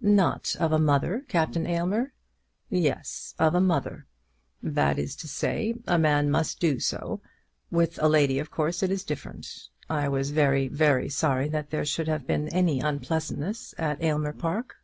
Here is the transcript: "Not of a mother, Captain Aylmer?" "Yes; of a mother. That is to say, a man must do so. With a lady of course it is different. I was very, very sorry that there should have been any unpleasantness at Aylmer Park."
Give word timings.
"Not 0.00 0.56
of 0.58 0.72
a 0.72 0.80
mother, 0.80 1.24
Captain 1.28 1.64
Aylmer?" 1.64 2.12
"Yes; 2.68 3.36
of 3.38 3.54
a 3.54 3.60
mother. 3.60 4.04
That 4.60 4.98
is 4.98 5.14
to 5.14 5.28
say, 5.28 5.74
a 5.86 5.96
man 5.96 6.28
must 6.28 6.58
do 6.58 6.80
so. 6.80 7.20
With 7.70 7.96
a 8.02 8.08
lady 8.08 8.40
of 8.40 8.50
course 8.50 8.82
it 8.82 8.90
is 8.90 9.04
different. 9.04 9.68
I 9.88 10.08
was 10.08 10.32
very, 10.32 10.66
very 10.66 11.08
sorry 11.08 11.48
that 11.50 11.70
there 11.70 11.84
should 11.84 12.08
have 12.08 12.26
been 12.26 12.48
any 12.48 12.80
unpleasantness 12.80 13.76
at 13.78 14.02
Aylmer 14.02 14.32
Park." 14.32 14.74